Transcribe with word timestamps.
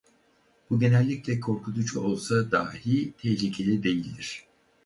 Bu 0.69 0.79
genellikle 0.79 1.39
korkutucu 1.39 1.99
olsa 2.01 2.51
dahi 2.51 3.11
tehlikeli 3.17 3.83
değildir. 3.83 4.45